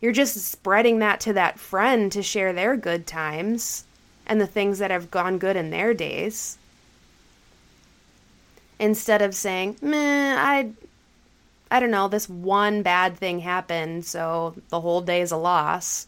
You're 0.00 0.12
just 0.12 0.36
spreading 0.44 0.98
that 0.98 1.20
to 1.20 1.32
that 1.32 1.58
friend 1.60 2.10
to 2.12 2.22
share 2.22 2.52
their 2.52 2.76
good 2.76 3.06
times 3.06 3.84
and 4.26 4.40
the 4.40 4.46
things 4.46 4.78
that 4.80 4.90
have 4.90 5.10
gone 5.10 5.38
good 5.38 5.56
in 5.56 5.70
their 5.70 5.94
days. 5.94 6.58
Instead 8.78 9.22
of 9.22 9.34
saying, 9.34 9.76
meh, 9.80 10.34
I 10.36 10.72
I 11.72 11.80
don't 11.80 11.90
know, 11.90 12.06
this 12.06 12.28
one 12.28 12.82
bad 12.82 13.16
thing 13.16 13.40
happened, 13.40 14.04
so 14.04 14.54
the 14.68 14.82
whole 14.82 15.00
day 15.00 15.22
is 15.22 15.32
a 15.32 15.38
loss. 15.38 16.06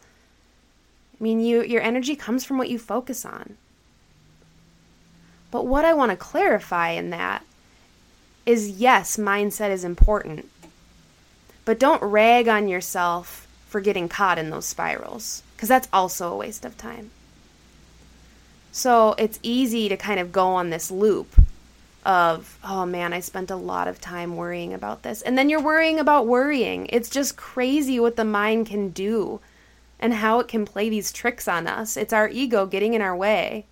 I 1.19 1.25
mean, 1.25 1.41
you 1.41 1.63
your 1.63 1.81
energy 1.81 2.15
comes 2.17 2.45
from 2.45 2.59
what 2.59 2.69
you 2.69 2.79
focus 2.79 3.25
on. 3.25 3.57
But 5.51 5.67
what 5.67 5.87
I 5.87 5.95
want 5.95 6.11
to 6.11 6.17
clarify 6.17 6.91
in 6.91 7.09
that 7.11 7.45
is 8.45 8.73
yes, 8.73 9.17
mindset 9.17 9.71
is 9.71 9.85
important. 9.85 10.51
But 11.65 11.79
don't 11.79 12.03
rag 12.03 12.47
on 12.47 12.69
yourself 12.69 13.49
for 13.67 13.81
getting 13.81 14.07
caught 14.07 14.39
in 14.39 14.51
those 14.51 14.67
spirals 14.67 15.43
because 15.57 15.71
that's 15.71 15.89
also 15.95 16.31
a 16.31 16.37
waste 16.37 16.67
of 16.67 16.77
time. 16.77 17.11
So 18.71 19.15
it's 19.17 19.39
easy 19.43 19.89
to 19.89 19.97
kind 19.97 20.21
of 20.21 20.31
go 20.31 20.49
on 20.49 20.69
this 20.69 20.91
loop 20.91 21.41
of, 22.05 22.59
oh 22.63 22.85
man, 22.85 23.13
I 23.13 23.21
spent 23.21 23.51
a 23.51 23.57
lot 23.57 23.89
of 23.89 24.01
time 24.01 24.37
worrying 24.37 24.75
about 24.75 25.03
this. 25.03 25.23
And 25.23 25.39
then 25.39 25.49
you're 25.49 25.63
worrying 25.63 25.99
about 25.99 26.27
worrying. 26.27 26.87
It's 26.91 27.09
just 27.09 27.37
crazy 27.37 27.99
what 27.99 28.17
the 28.17 28.25
mind 28.25 28.67
can 28.67 28.91
do 28.91 29.41
and 29.99 30.15
how 30.15 30.41
it 30.41 30.49
can 30.49 30.67
play 30.67 30.89
these 30.89 31.13
tricks 31.13 31.49
on 31.49 31.67
us. 31.67 31.97
It's 31.97 32.13
our 32.13 32.29
ego 32.29 32.67
getting 32.67 32.95
in 32.95 33.01
our 33.01 33.17
way 33.17 33.65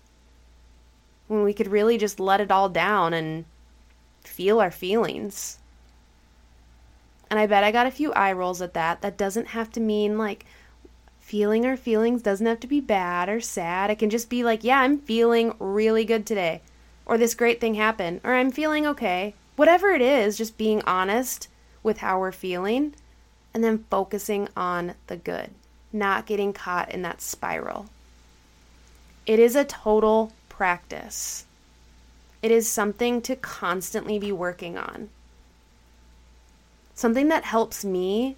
when 1.27 1.43
we 1.43 1.53
could 1.53 1.67
really 1.67 1.97
just 1.97 2.19
let 2.19 2.41
it 2.41 2.51
all 2.51 2.69
down 2.69 3.13
and 3.13 3.45
feel 4.23 4.59
our 4.59 4.71
feelings. 4.71 5.59
And 7.29 7.39
I 7.39 7.45
bet 7.45 7.63
I 7.63 7.71
got 7.71 7.87
a 7.87 7.91
few 7.91 8.13
eye 8.13 8.33
rolls 8.33 8.61
at 8.61 8.73
that. 8.73 9.01
That 9.01 9.17
doesn't 9.17 9.49
have 9.49 9.71
to 9.73 9.79
mean 9.79 10.17
like 10.17 10.45
feeling 11.19 11.65
our 11.65 11.77
feelings 11.77 12.21
doesn't 12.21 12.45
have 12.45 12.59
to 12.61 12.67
be 12.67 12.79
bad 12.79 13.29
or 13.29 13.41
sad. 13.41 13.91
It 13.91 13.99
can 13.99 14.09
just 14.09 14.29
be 14.29 14.43
like, 14.43 14.63
yeah, 14.63 14.79
I'm 14.79 14.99
feeling 14.99 15.53
really 15.59 16.05
good 16.05 16.25
today 16.25 16.61
or 17.05 17.17
this 17.17 17.35
great 17.35 17.59
thing 17.59 17.75
happened, 17.75 18.21
or 18.23 18.33
I'm 18.33 18.51
feeling 18.51 18.85
okay. 18.87 19.35
Whatever 19.55 19.91
it 19.91 20.01
is, 20.01 20.37
just 20.37 20.57
being 20.57 20.81
honest 20.83 21.47
with 21.83 21.97
how 21.97 22.19
we're 22.19 22.31
feeling 22.31 22.95
and 23.53 23.63
then 23.63 23.85
focusing 23.89 24.47
on 24.57 24.95
the 25.07 25.17
good, 25.17 25.51
not 25.91 26.25
getting 26.25 26.53
caught 26.53 26.91
in 26.91 27.01
that 27.03 27.21
spiral. 27.21 27.87
It 29.25 29.39
is 29.39 29.55
a 29.55 29.65
total 29.65 30.33
practice. 30.49 31.45
It 32.41 32.51
is 32.51 32.67
something 32.67 33.21
to 33.21 33.35
constantly 33.35 34.19
be 34.19 34.31
working 34.31 34.77
on. 34.77 35.09
Something 36.95 37.29
that 37.29 37.45
helps 37.45 37.85
me 37.85 38.35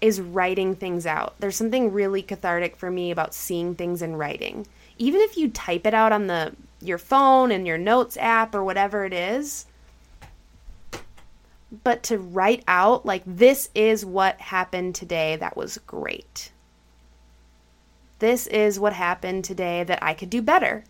is 0.00 0.20
writing 0.20 0.76
things 0.76 1.06
out. 1.06 1.34
There's 1.40 1.56
something 1.56 1.92
really 1.92 2.22
cathartic 2.22 2.76
for 2.76 2.90
me 2.90 3.10
about 3.10 3.34
seeing 3.34 3.74
things 3.74 4.00
in 4.00 4.16
writing. 4.16 4.66
Even 4.96 5.20
if 5.20 5.36
you 5.36 5.48
type 5.48 5.86
it 5.86 5.94
out 5.94 6.12
on 6.12 6.28
the 6.28 6.54
your 6.80 6.98
phone 6.98 7.50
and 7.50 7.66
your 7.66 7.78
notes 7.78 8.16
app 8.18 8.54
or 8.54 8.62
whatever 8.62 9.04
it 9.04 9.12
is. 9.12 9.66
But 11.84 12.02
to 12.04 12.18
write 12.18 12.64
out, 12.66 13.04
like, 13.04 13.22
this 13.26 13.68
is 13.74 14.04
what 14.04 14.40
happened 14.40 14.94
today 14.94 15.36
that 15.36 15.56
was 15.56 15.78
great. 15.86 16.50
This 18.20 18.46
is 18.46 18.80
what 18.80 18.94
happened 18.94 19.44
today 19.44 19.84
that 19.84 20.02
I 20.02 20.14
could 20.14 20.30
do 20.30 20.40
better. 20.40 20.84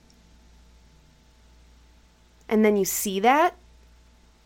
And 2.48 2.64
then 2.64 2.76
you 2.76 2.84
see 2.84 3.20
that, 3.20 3.56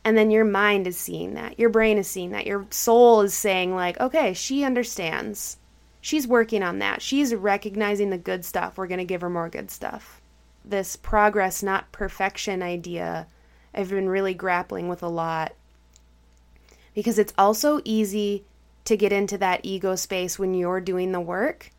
and 0.05 0.17
then 0.17 0.31
your 0.31 0.45
mind 0.45 0.87
is 0.87 0.97
seeing 0.97 1.35
that. 1.35 1.59
Your 1.59 1.69
brain 1.69 1.99
is 1.99 2.09
seeing 2.09 2.31
that. 2.31 2.47
Your 2.47 2.67
soul 2.71 3.21
is 3.21 3.35
saying, 3.35 3.75
like, 3.75 4.01
okay, 4.01 4.33
she 4.33 4.65
understands. 4.65 5.59
She's 6.01 6.27
working 6.27 6.63
on 6.65 6.79
that. 6.81 7.03
She's 7.03 7.33
recognizing 7.35 8.11
the 8.11 8.19
good 8.19 8.45
stuff. 8.45 8.77
We're 8.77 8.89
going 8.89 8.99
to 8.99 9.05
give 9.05 9.21
her 9.21 9.31
more 9.31 9.49
good 9.49 9.71
stuff 9.71 10.22
this 10.65 10.97
progress, 10.97 11.63
not 11.63 11.93
perfection 11.93 12.63
idea, 12.63 13.27
I've 13.75 13.91
been 13.91 14.09
really 14.09 14.35
grappling 14.35 14.89
with 14.89 15.03
a 15.03 15.09
lot. 15.09 15.53
Because 16.95 17.19
it's 17.19 17.35
also 17.39 17.81
easy 17.85 18.45
to 18.85 18.97
get 18.97 19.13
into 19.13 19.39
that 19.39 19.61
ego 19.63 19.95
space 19.95 20.39
when 20.39 20.55
you're 20.55 20.81
doing 20.81 21.13
the 21.13 21.21
work. 21.21 21.71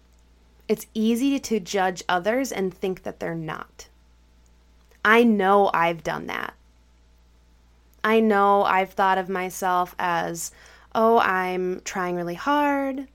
It's 0.67 0.87
easy 0.93 1.39
to 1.39 1.59
judge 1.59 2.03
others 2.07 2.51
and 2.51 2.73
think 2.73 3.03
that 3.03 3.19
they're 3.19 3.35
not. 3.35 3.87
I 5.05 5.23
know 5.23 5.69
I've 5.73 6.03
done 6.03 6.27
that. 6.27 6.53
I 8.03 8.19
know 8.19 8.63
I've 8.63 8.91
thought 8.91 9.17
of 9.17 9.29
myself 9.29 9.95
as, 9.99 10.51
oh, 10.95 11.19
I'm 11.19 11.81
trying 11.81 12.15
really 12.15 12.35
hard. 12.35 13.07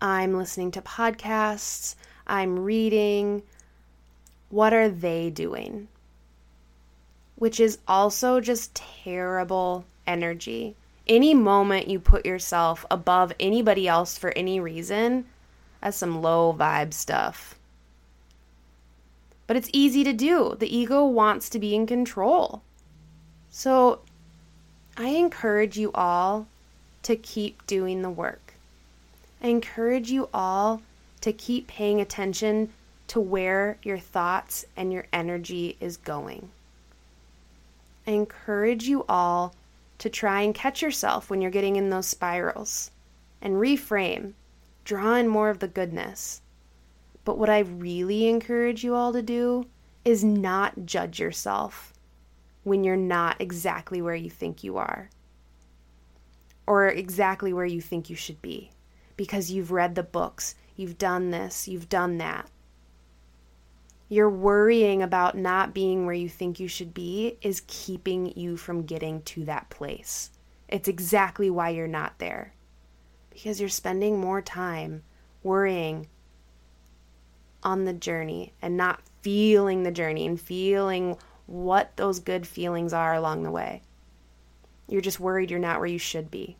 I'm 0.00 0.36
listening 0.36 0.70
to 0.72 0.82
podcasts. 0.82 1.94
I'm 2.26 2.58
reading. 2.58 3.42
What 4.54 4.72
are 4.72 4.88
they 4.88 5.30
doing? 5.30 5.88
Which 7.34 7.58
is 7.58 7.78
also 7.88 8.38
just 8.38 8.80
terrible 9.02 9.84
energy. 10.06 10.76
Any 11.08 11.34
moment 11.34 11.88
you 11.88 11.98
put 11.98 12.24
yourself 12.24 12.86
above 12.88 13.32
anybody 13.40 13.88
else 13.88 14.16
for 14.16 14.30
any 14.36 14.60
reason, 14.60 15.24
that's 15.80 15.96
some 15.96 16.22
low 16.22 16.54
vibe 16.56 16.94
stuff. 16.94 17.56
But 19.48 19.56
it's 19.56 19.70
easy 19.72 20.04
to 20.04 20.12
do. 20.12 20.54
The 20.56 20.72
ego 20.72 21.04
wants 21.04 21.48
to 21.48 21.58
be 21.58 21.74
in 21.74 21.84
control. 21.84 22.62
So 23.50 24.02
I 24.96 25.08
encourage 25.08 25.76
you 25.76 25.90
all 25.94 26.46
to 27.02 27.16
keep 27.16 27.66
doing 27.66 28.02
the 28.02 28.08
work. 28.08 28.54
I 29.42 29.48
encourage 29.48 30.12
you 30.12 30.28
all 30.32 30.80
to 31.22 31.32
keep 31.32 31.66
paying 31.66 32.00
attention 32.00 32.72
to 33.08 33.20
where 33.20 33.78
your 33.82 33.98
thoughts 33.98 34.64
and 34.76 34.92
your 34.92 35.06
energy 35.12 35.76
is 35.80 35.96
going. 35.96 36.50
I 38.06 38.12
encourage 38.12 38.86
you 38.86 39.04
all 39.08 39.54
to 39.98 40.10
try 40.10 40.42
and 40.42 40.54
catch 40.54 40.82
yourself 40.82 41.30
when 41.30 41.40
you're 41.40 41.50
getting 41.50 41.76
in 41.76 41.90
those 41.90 42.06
spirals 42.06 42.90
and 43.40 43.54
reframe, 43.54 44.32
draw 44.84 45.14
in 45.14 45.28
more 45.28 45.50
of 45.50 45.60
the 45.60 45.68
goodness. 45.68 46.40
But 47.24 47.38
what 47.38 47.48
I 47.48 47.60
really 47.60 48.28
encourage 48.28 48.84
you 48.84 48.94
all 48.94 49.12
to 49.12 49.22
do 49.22 49.66
is 50.04 50.22
not 50.22 50.84
judge 50.84 51.18
yourself 51.18 51.92
when 52.64 52.84
you're 52.84 52.96
not 52.96 53.40
exactly 53.40 54.02
where 54.02 54.14
you 54.14 54.30
think 54.30 54.64
you 54.64 54.76
are 54.76 55.08
or 56.66 56.88
exactly 56.88 57.52
where 57.52 57.66
you 57.66 57.80
think 57.80 58.08
you 58.08 58.16
should 58.16 58.40
be 58.42 58.70
because 59.16 59.50
you've 59.50 59.70
read 59.70 59.94
the 59.94 60.02
books, 60.02 60.54
you've 60.76 60.98
done 60.98 61.30
this, 61.30 61.68
you've 61.68 61.88
done 61.88 62.18
that. 62.18 62.48
Your 64.08 64.28
worrying 64.28 65.02
about 65.02 65.36
not 65.36 65.74
being 65.74 66.04
where 66.04 66.14
you 66.14 66.28
think 66.28 66.60
you 66.60 66.68
should 66.68 66.92
be 66.92 67.38
is 67.40 67.62
keeping 67.66 68.38
you 68.38 68.56
from 68.56 68.84
getting 68.84 69.22
to 69.22 69.44
that 69.44 69.70
place. 69.70 70.30
It's 70.68 70.88
exactly 70.88 71.50
why 71.50 71.70
you're 71.70 71.86
not 71.86 72.18
there. 72.18 72.52
Because 73.30 73.60
you're 73.60 73.68
spending 73.68 74.20
more 74.20 74.42
time 74.42 75.02
worrying 75.42 76.08
on 77.62 77.84
the 77.84 77.92
journey 77.92 78.52
and 78.60 78.76
not 78.76 79.00
feeling 79.22 79.82
the 79.82 79.90
journey 79.90 80.26
and 80.26 80.40
feeling 80.40 81.16
what 81.46 81.96
those 81.96 82.20
good 82.20 82.46
feelings 82.46 82.92
are 82.92 83.14
along 83.14 83.42
the 83.42 83.50
way. 83.50 83.82
You're 84.88 85.00
just 85.00 85.20
worried 85.20 85.50
you're 85.50 85.58
not 85.58 85.78
where 85.78 85.88
you 85.88 85.98
should 85.98 86.30
be. 86.30 86.56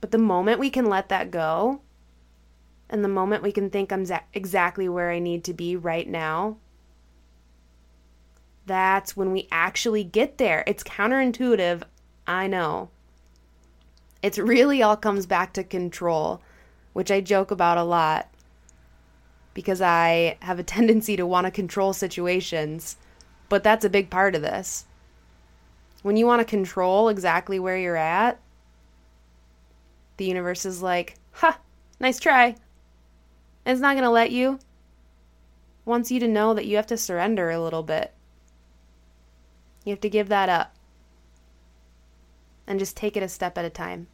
But 0.00 0.10
the 0.10 0.18
moment 0.18 0.60
we 0.60 0.70
can 0.70 0.86
let 0.86 1.08
that 1.08 1.30
go, 1.30 1.80
And 2.90 3.04
the 3.04 3.08
moment 3.08 3.42
we 3.42 3.52
can 3.52 3.70
think 3.70 3.92
I'm 3.92 4.06
exactly 4.32 4.88
where 4.88 5.10
I 5.10 5.18
need 5.18 5.44
to 5.44 5.52
be 5.52 5.76
right 5.76 6.08
now, 6.08 6.56
that's 8.66 9.16
when 9.16 9.32
we 9.32 9.48
actually 9.50 10.04
get 10.04 10.38
there. 10.38 10.64
It's 10.66 10.82
counterintuitive, 10.82 11.82
I 12.26 12.46
know. 12.46 12.90
It's 14.22 14.38
really 14.38 14.82
all 14.82 14.96
comes 14.96 15.26
back 15.26 15.52
to 15.54 15.64
control, 15.64 16.42
which 16.92 17.10
I 17.10 17.20
joke 17.20 17.50
about 17.50 17.78
a 17.78 17.84
lot 17.84 18.28
because 19.54 19.80
I 19.80 20.38
have 20.40 20.58
a 20.58 20.62
tendency 20.62 21.16
to 21.16 21.26
want 21.26 21.46
to 21.46 21.50
control 21.50 21.92
situations, 21.92 22.96
but 23.48 23.62
that's 23.64 23.84
a 23.84 23.90
big 23.90 24.10
part 24.10 24.34
of 24.34 24.42
this. 24.42 24.84
When 26.02 26.16
you 26.16 26.26
want 26.26 26.40
to 26.40 26.44
control 26.44 27.08
exactly 27.08 27.58
where 27.58 27.76
you're 27.76 27.96
at, 27.96 28.40
the 30.16 30.26
universe 30.26 30.64
is 30.64 30.82
like, 30.82 31.16
ha, 31.32 31.58
nice 32.00 32.20
try. 32.20 32.56
And 33.68 33.74
it's 33.74 33.82
not 33.82 33.96
going 33.96 34.04
to 34.04 34.10
let 34.10 34.30
you. 34.30 34.60
wants 35.84 36.10
you 36.10 36.18
to 36.20 36.26
know 36.26 36.54
that 36.54 36.64
you 36.64 36.76
have 36.76 36.86
to 36.86 36.96
surrender 36.96 37.50
a 37.50 37.60
little 37.60 37.82
bit. 37.82 38.14
You 39.84 39.90
have 39.90 40.00
to 40.00 40.08
give 40.08 40.30
that 40.30 40.48
up. 40.48 40.74
And 42.66 42.78
just 42.78 42.96
take 42.96 43.14
it 43.14 43.22
a 43.22 43.28
step 43.28 43.58
at 43.58 43.66
a 43.66 43.70
time. 43.70 44.06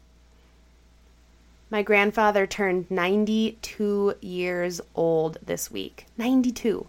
My 1.69 1.83
grandfather 1.83 2.45
turned 2.45 2.91
92 2.91 4.15
years 4.19 4.81
old 4.93 5.37
this 5.41 5.71
week. 5.71 6.05
92. 6.17 6.87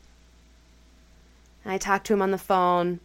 And 1.64 1.72
I 1.72 1.78
talked 1.78 2.08
to 2.08 2.14
him 2.14 2.22
on 2.22 2.32
the 2.32 2.36
phone 2.36 2.98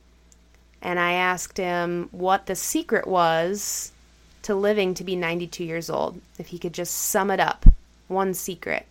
and 0.81 0.99
I 0.99 1.11
asked 1.11 1.59
him 1.59 2.09
what 2.11 2.47
the 2.47 2.55
secret 2.55 3.05
was 3.05 3.91
to 4.41 4.55
living 4.55 4.95
to 4.95 5.03
be 5.03 5.15
92 5.15 5.63
years 5.63 5.87
old, 5.87 6.19
if 6.39 6.47
he 6.47 6.57
could 6.57 6.73
just 6.73 6.95
sum 6.95 7.29
it 7.29 7.39
up, 7.39 7.67
one 8.07 8.33
secret. 8.33 8.87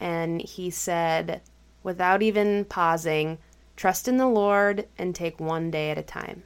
And 0.00 0.40
he 0.40 0.70
said, 0.70 1.40
without 1.82 2.22
even 2.22 2.64
pausing, 2.64 3.38
trust 3.76 4.08
in 4.08 4.16
the 4.16 4.26
Lord 4.26 4.86
and 4.98 5.14
take 5.14 5.38
one 5.38 5.70
day 5.70 5.90
at 5.90 5.98
a 5.98 6.02
time. 6.02 6.42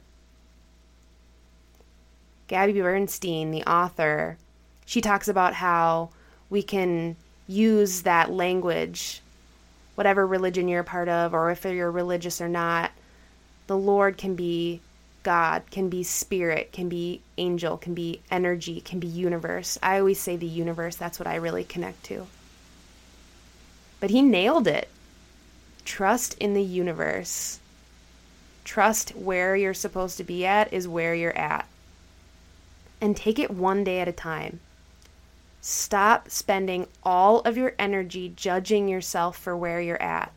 Gabby 2.47 2.73
Bernstein, 2.73 3.51
the 3.51 3.63
author, 3.63 4.37
she 4.85 4.99
talks 4.99 5.27
about 5.27 5.53
how 5.53 6.09
we 6.49 6.61
can 6.61 7.15
use 7.47 8.01
that 8.01 8.29
language, 8.29 9.21
whatever 9.95 10.27
religion 10.27 10.67
you're 10.67 10.81
a 10.81 10.83
part 10.83 11.07
of, 11.07 11.33
or 11.33 11.51
if 11.51 11.63
you're 11.63 11.91
religious 11.91 12.41
or 12.41 12.49
not. 12.49 12.91
The 13.67 13.77
Lord 13.77 14.17
can 14.17 14.35
be 14.35 14.81
God, 15.23 15.63
can 15.71 15.87
be 15.87 16.03
spirit, 16.03 16.71
can 16.71 16.89
be 16.89 17.21
angel, 17.37 17.77
can 17.77 17.93
be 17.93 18.21
energy, 18.29 18.81
can 18.81 18.99
be 18.99 19.07
universe. 19.07 19.77
I 19.81 19.99
always 19.99 20.19
say 20.19 20.35
the 20.35 20.45
universe, 20.45 20.95
that's 20.95 21.19
what 21.19 21.27
I 21.27 21.35
really 21.35 21.63
connect 21.63 22.03
to. 22.05 22.27
But 24.01 24.09
he 24.09 24.21
nailed 24.21 24.67
it. 24.67 24.89
Trust 25.85 26.35
in 26.39 26.53
the 26.53 26.61
universe. 26.61 27.61
Trust 28.65 29.11
where 29.15 29.55
you're 29.55 29.73
supposed 29.73 30.17
to 30.17 30.25
be 30.25 30.45
at 30.45 30.73
is 30.73 30.87
where 30.87 31.15
you're 31.15 31.37
at. 31.37 31.67
And 32.99 33.15
take 33.15 33.39
it 33.39 33.51
one 33.51 33.85
day 33.85 34.01
at 34.01 34.09
a 34.09 34.11
time. 34.11 34.59
Stop 35.61 36.29
spending 36.29 36.87
all 37.03 37.39
of 37.41 37.55
your 37.55 37.73
energy 37.79 38.33
judging 38.35 38.89
yourself 38.89 39.37
for 39.37 39.55
where 39.55 39.79
you're 39.79 40.01
at 40.01 40.33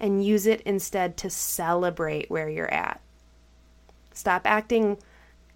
and 0.00 0.24
use 0.24 0.46
it 0.46 0.60
instead 0.62 1.16
to 1.18 1.30
celebrate 1.30 2.30
where 2.30 2.48
you're 2.48 2.72
at. 2.72 3.00
Stop 4.12 4.42
acting 4.44 4.98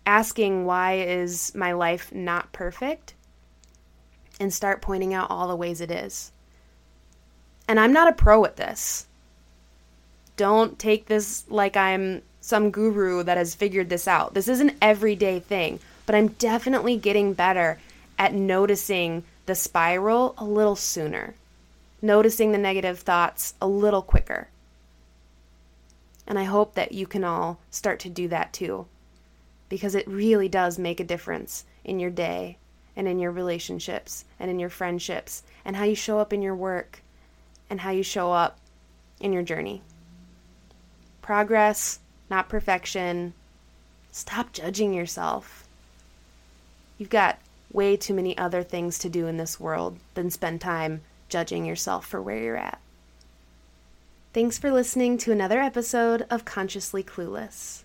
asking 0.07 0.64
why 0.64 0.95
is 0.99 1.54
my 1.54 1.73
life 1.73 2.12
not 2.12 2.52
perfect 2.52 3.14
and 4.38 4.52
start 4.52 4.83
pointing 4.83 5.14
out 5.14 5.30
all 5.30 5.49
the 5.49 5.57
ways 5.57 5.80
it 5.80 5.90
is. 5.90 6.33
And 7.71 7.78
I'm 7.78 7.93
not 7.93 8.09
a 8.09 8.13
pro 8.13 8.45
at 8.45 8.56
this. 8.56 9.06
Don't 10.37 10.76
take 10.76 11.06
this 11.06 11.45
like 11.49 11.76
I'm 11.76 12.23
some 12.41 12.73
guru 12.73 13.23
that 13.23 13.37
has 13.37 13.54
figured 13.54 13.89
this 13.89 14.09
out. 14.09 14.35
This 14.35 14.49
is 14.49 14.59
an 14.59 14.76
everyday 14.83 15.39
thing, 15.39 15.78
but 16.04 16.17
I'm 16.17 16.30
definitely 16.30 16.97
getting 16.97 17.33
better 17.33 17.78
at 18.19 18.35
noticing 18.35 19.23
the 19.47 19.54
spiral 19.54 20.35
a 20.37 20.45
little 20.45 20.75
sooner, 20.75 21.37
noticing 22.02 22.50
the 22.50 22.59
negative 22.59 22.99
thoughts 22.99 23.54
a 23.63 23.69
little 23.69 24.02
quicker. 24.02 24.49
And 26.26 26.41
I 26.41 26.45
hope 26.45 26.75
that 26.75 26.91
you 26.91 27.06
can 27.06 27.23
all 27.23 27.61
start 27.71 28.00
to 28.00 28.09
do 28.09 28.26
that 28.26 28.52
too, 28.52 28.89
because 29.69 29.95
it 29.95 30.09
really 30.09 30.49
does 30.49 30.76
make 30.76 30.99
a 30.99 31.04
difference 31.04 31.65
in 31.85 32.00
your 32.00 32.11
day 32.11 32.56
and 32.97 33.06
in 33.06 33.21
your 33.21 33.30
relationships 33.30 34.25
and 34.41 34.50
in 34.50 34.59
your 34.59 34.71
friendships 34.71 35.45
and 35.65 35.76
how 35.76 35.85
you 35.85 35.95
show 35.95 36.19
up 36.19 36.33
in 36.33 36.43
your 36.43 36.56
work 36.56 37.02
and 37.71 37.80
how 37.80 37.91
you 37.91 38.02
show 38.02 38.33
up 38.33 38.59
in 39.21 39.33
your 39.33 39.43
journey. 39.43 39.80
Progress, 41.23 42.00
not 42.28 42.49
perfection. 42.49 43.33
Stop 44.11 44.52
judging 44.52 44.93
yourself. 44.93 45.67
You've 46.99 47.09
got 47.09 47.39
way 47.73 47.97
too 47.97 48.13
many 48.13 48.37
other 48.37 48.63
things 48.63 48.99
to 48.99 49.09
do 49.09 49.26
in 49.28 49.37
this 49.37 49.61
world 49.61 49.99
than 50.15 50.30
spend 50.30 50.61
time 50.61 51.02
judging 51.28 51.65
yourself 51.65 52.04
for 52.04 52.21
where 52.21 52.37
you're 52.37 52.56
at. 52.56 52.80
Thanks 54.33 54.59
for 54.59 54.71
listening 54.71 55.17
to 55.19 55.33
another 55.33 55.61
episode 55.61 56.26
of 56.30 56.45
Consciously 56.45 57.02
Clueless. 57.02 57.83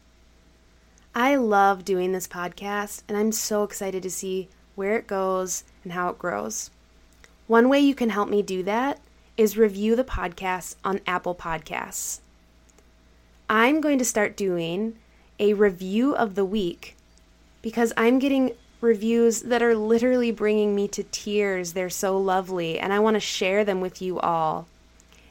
I 1.13 1.36
love 1.36 1.86
doing 1.86 2.12
this 2.12 2.28
podcast, 2.28 3.04
and 3.08 3.17
I'm 3.17 3.32
so 3.32 3.63
excited 3.63 4.04
to 4.04 4.10
see 4.10 4.50
where 4.76 4.98
it 4.98 5.08
goes 5.08 5.63
and 5.84 5.93
how 5.93 6.10
it 6.10 6.19
grows. 6.19 6.71
One 7.48 7.69
way 7.69 7.80
you 7.80 7.95
can 7.95 8.10
help 8.10 8.28
me 8.28 8.41
do 8.41 8.63
that 8.63 9.00
is 9.38 9.58
review 9.58 9.95
the 9.95 10.04
podcast 10.04 10.76
on 10.84 11.02
Apple 11.06 11.36
Podcasts. 11.36 12.19
I'm 13.50 13.82
going 13.82 13.98
to 14.00 14.06
start 14.06 14.38
doing 14.38 14.95
a 15.39 15.54
review 15.54 16.15
of 16.15 16.36
the 16.36 16.45
week 16.45 16.95
because 17.62 17.91
I'm 17.98 18.19
getting 18.19 18.54
reviews 18.82 19.41
that 19.41 19.62
are 19.62 19.76
literally 19.76 20.32
bringing 20.32 20.76
me 20.76 20.88
to 20.89 21.04
tears. 21.04 21.74
They're 21.74 21.89
so 21.89 22.17
lovely, 22.17 22.80
and 22.80 22.93
I 22.93 23.00
want 23.00 23.15
to 23.15 23.19
share 23.19 23.65
them 23.65 23.82
with 23.82 24.02
you 24.02 24.19
all. 24.19 24.67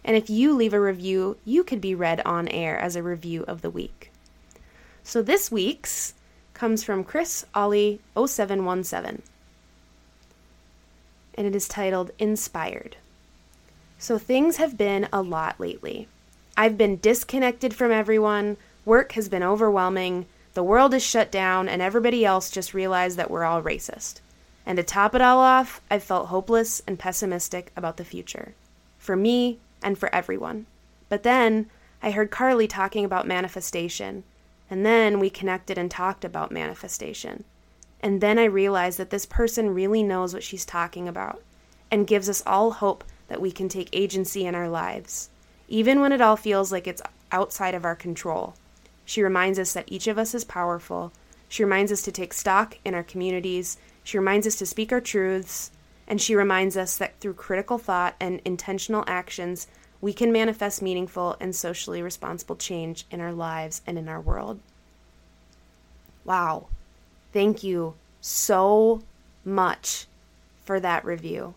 And 0.05 0.17
if 0.17 0.29
you 0.29 0.55
leave 0.55 0.75
a 0.75 0.81
review, 0.81 1.39
you 1.45 1.65
could 1.65 1.81
be 1.81 1.95
read 1.95 2.21
on 2.27 2.49
air 2.49 2.79
as 2.79 2.97
a 2.97 3.03
review 3.03 3.45
of 3.49 3.63
the 3.63 3.71
week. 3.71 4.11
So 5.03 5.23
this 5.23 5.51
week's 5.51 6.15
comes 6.53 6.85
from 6.85 7.05
Chris 7.05 7.45
Ollie 7.55 8.01
0717 8.15 9.23
and 11.37 11.47
it 11.47 11.55
is 11.55 11.69
titled 11.69 12.11
Inspired. 12.19 12.97
So 14.05 14.19
things 14.19 14.59
have 14.59 14.77
been 14.77 15.09
a 15.15 15.23
lot 15.23 15.59
lately. 15.59 16.09
I've 16.59 16.77
been 16.77 16.99
disconnected 16.99 17.73
from 17.73 17.91
everyone, 17.91 18.59
work 18.85 19.13
has 19.13 19.31
been 19.31 19.43
overwhelming, 19.43 20.27
the 20.53 20.63
world 20.63 20.93
is 20.93 21.03
shut 21.03 21.33
down, 21.33 21.71
and 21.71 21.81
everybody 21.81 22.23
else 22.23 22.51
just 22.51 22.75
realized 22.75 23.17
that 23.17 23.31
we're 23.31 23.45
all 23.45 23.63
racist. 23.63 24.21
And 24.67 24.77
to 24.77 24.83
top 24.83 25.15
it 25.15 25.23
all 25.23 25.39
off, 25.39 25.81
I 25.91 25.99
felt 26.01 26.27
hopeless 26.27 26.83
and 26.87 26.99
pessimistic 26.99 27.73
about 27.79 27.97
the 27.97 28.05
future. 28.05 28.53
For 28.99 29.17
me 29.17 29.59
and 29.83 29.97
for 29.97 30.15
everyone. 30.15 30.67
But 31.09 31.23
then 31.23 31.71
I 32.03 32.11
heard 32.11 32.31
Carly 32.31 32.69
talking 32.69 33.07
about 33.07 33.27
manifestation. 33.27 34.23
And 34.69 34.85
then 34.85 35.19
we 35.19 35.31
connected 35.31 35.79
and 35.79 35.91
talked 35.91 36.27
about 36.27 36.53
manifestation. 36.53 37.45
And 38.03 38.21
then 38.21 38.39
I 38.39 38.45
realized 38.45 38.99
that 38.99 39.09
this 39.09 39.25
person 39.25 39.73
really 39.73 40.03
knows 40.03 40.35
what 40.35 40.43
she's 40.43 40.67
talking 40.67 41.09
about 41.09 41.41
and 41.91 42.07
gives 42.07 42.29
us 42.29 42.43
all 42.47 42.73
hope 42.73 43.03
that 43.29 43.41
we 43.41 43.51
can 43.51 43.69
take 43.69 43.89
agency 43.93 44.47
in 44.47 44.55
our 44.55 44.69
lives, 44.69 45.31
even 45.69 46.01
when 46.01 46.13
it 46.13 46.21
all 46.21 46.37
feels 46.37 46.71
like 46.71 46.87
it's 46.87 47.03
outside 47.33 47.75
of 47.75 47.85
our 47.85 47.97
control. 47.97 48.55
She 49.05 49.23
reminds 49.23 49.59
us 49.59 49.73
that 49.73 49.91
each 49.91 50.07
of 50.07 50.19
us 50.19 50.35
is 50.35 50.45
powerful. 50.45 51.13
She 51.49 51.65
reminds 51.65 51.93
us 51.93 52.03
to 52.03 52.13
take 52.13 52.33
stock 52.33 52.79
in 52.85 52.95
our 52.95 53.03
communities. 53.03 53.77
She 54.03 54.19
reminds 54.19 54.47
us 54.47 54.57
to 54.57 54.67
speak 54.67 54.93
our 54.93 55.01
truths. 55.01 55.71
And 56.07 56.21
she 56.21 56.35
reminds 56.35 56.77
us 56.77 56.97
that 56.99 57.19
through 57.21 57.35
critical 57.35 57.79
thought 57.79 58.15
and 58.21 58.41
intentional 58.45 59.05
actions, 59.07 59.67
we 60.01 60.13
can 60.13 60.33
manifest 60.33 60.83
meaningful 60.83 61.37
and 61.41 61.57
socially 61.57 62.03
responsible 62.03 62.57
change 62.57 63.07
in 63.11 63.21
our 63.21 63.33
lives 63.33 63.81
and 63.87 63.99
in 63.99 64.09
our 64.09 64.21
world. 64.21 64.61
Wow. 66.25 66.67
Thank 67.33 67.63
you 67.63 67.95
so 68.21 69.03
much 69.45 70.07
for 70.65 70.79
that 70.81 71.05
review. 71.05 71.55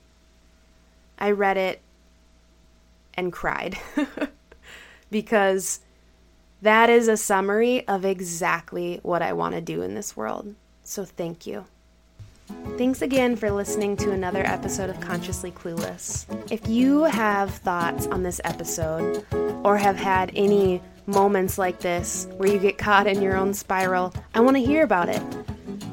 I 1.18 1.32
read 1.32 1.58
it 1.58 1.82
and 3.14 3.34
cried 3.34 3.78
because 5.12 5.80
that 6.62 6.90
is 6.90 7.08
a 7.08 7.18
summary 7.18 7.88
of 7.88 8.06
exactly 8.06 9.00
what 9.04 9.22
I 9.22 9.34
want 9.34 9.56
to 9.56 9.62
do 9.62 9.82
in 9.82 9.96
this 9.96 10.16
world. 10.16 10.56
So 10.84 11.06
thank 11.06 11.46
you. 11.46 11.66
Thanks 12.78 13.02
again 13.02 13.36
for 13.36 13.52
listening 13.52 13.98
to 13.98 14.12
another 14.12 14.46
episode 14.46 14.90
of 14.90 15.00
Consciously 15.02 15.52
Clueless. 15.52 16.26
If 16.52 16.68
you 16.68 17.04
have 17.04 17.54
thoughts 17.54 18.08
on 18.08 18.24
this 18.24 18.40
episode 18.44 19.26
or 19.64 19.78
have 19.78 19.98
had 19.98 20.32
any 20.36 20.82
moments 21.08 21.58
like 21.58 21.80
this 21.80 22.28
where 22.38 22.50
you 22.50 22.60
get 22.60 22.78
caught 22.78 23.08
in 23.08 23.22
your 23.22 23.36
own 23.36 23.54
spiral, 23.54 24.14
I 24.34 24.40
want 24.40 24.56
to 24.56 24.64
hear 24.64 24.84
about 24.84 25.10
it. 25.10 25.22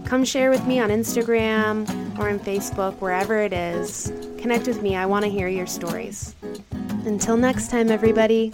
Come 0.04 0.24
share 0.24 0.50
with 0.50 0.66
me 0.66 0.80
on 0.80 0.90
Instagram 0.90 1.88
or 2.18 2.28
on 2.28 2.38
Facebook, 2.38 2.94
wherever 3.00 3.38
it 3.38 3.52
is. 3.52 4.12
Connect 4.38 4.66
with 4.66 4.82
me. 4.82 4.96
I 4.96 5.06
want 5.06 5.24
to 5.24 5.30
hear 5.30 5.48
your 5.48 5.66
stories. 5.66 6.34
Until 7.06 7.36
next 7.36 7.70
time, 7.70 7.90
everybody. 7.90 8.52